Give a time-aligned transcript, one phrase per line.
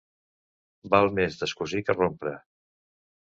[0.95, 2.33] Val més descosir que rompre.